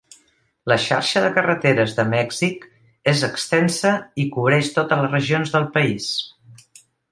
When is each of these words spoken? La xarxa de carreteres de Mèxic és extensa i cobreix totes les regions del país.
La 0.71 0.77
xarxa 0.85 1.21
de 1.25 1.27
carreteres 1.35 1.93
de 1.99 2.05
Mèxic 2.13 2.65
és 3.13 3.23
extensa 3.29 3.93
i 4.25 4.27
cobreix 4.39 4.73
totes 4.81 5.05
les 5.07 5.15
regions 5.19 5.57
del 5.59 5.71
país. 5.79 6.11